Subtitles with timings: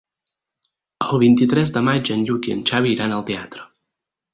[1.09, 3.73] El vint-i-tres de maig en Lluc i en Xavi iran al teatre.